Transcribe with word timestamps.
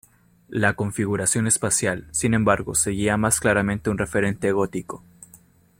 La 0.49 0.73
configuración 0.73 1.45
espacial, 1.45 2.07
sin 2.09 2.33
embargo, 2.33 2.73
seguía 2.73 3.17
más 3.17 3.39
claramente 3.39 3.91
un 3.91 3.99
referente 3.99 4.51
gótico. 4.51 5.03